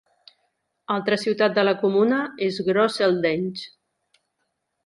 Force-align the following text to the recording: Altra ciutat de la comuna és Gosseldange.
Altra 0.95 1.19
ciutat 1.25 1.59
de 1.59 1.67
la 1.69 1.75
comuna 1.83 2.23
és 2.49 2.57
Gosseldange. 2.71 3.63